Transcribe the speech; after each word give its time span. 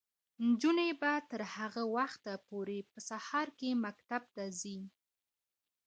نجونې 0.47 0.89
به 1.01 1.11
تر 1.31 1.41
هغه 1.55 1.83
وخته 1.97 2.33
پورې 2.47 2.77
په 2.91 2.99
سهار 3.09 3.47
کې 3.59 3.69
مکتب 3.85 4.23
ته 4.35 4.43
ځي. 4.59 4.79